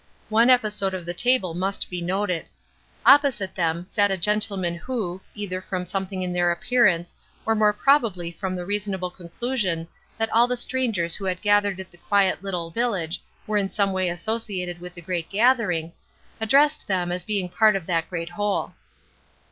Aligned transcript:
One 0.29 0.49
episode 0.49 0.95
of 0.95 1.05
the 1.05 1.13
table 1.13 1.53
must 1.53 1.87
be 1.87 2.01
noted. 2.01 2.47
Opposite 3.05 3.53
them 3.53 3.85
sat 3.85 4.09
a 4.09 4.17
gentleman 4.17 4.73
who, 4.73 5.21
either 5.35 5.61
from 5.61 5.85
something 5.85 6.23
in 6.23 6.33
their 6.33 6.51
appearance, 6.51 7.13
or 7.45 7.53
more 7.53 7.71
probably 7.71 8.31
from 8.31 8.55
the 8.55 8.65
reasonable 8.65 9.11
conclusion 9.11 9.87
that 10.17 10.31
all 10.33 10.47
the 10.47 10.57
strangers 10.57 11.15
who 11.15 11.25
had 11.25 11.39
gathered 11.43 11.79
at 11.79 11.91
the 11.91 11.97
quiet 11.97 12.41
little 12.41 12.71
village 12.71 13.21
were 13.45 13.57
in 13.57 13.69
some 13.69 13.93
way 13.93 14.09
associated 14.09 14.81
with 14.81 14.95
the 14.95 15.01
great 15.01 15.29
gathering, 15.29 15.91
addressed 16.39 16.87
them 16.87 17.11
as 17.11 17.23
being 17.23 17.47
part 17.47 17.75
of 17.75 17.85
that 17.85 18.09
great 18.09 18.29
whole. 18.31 18.73